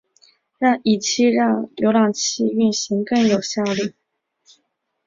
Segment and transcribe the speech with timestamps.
[0.83, 3.93] 以期让浏览器运行更有效率。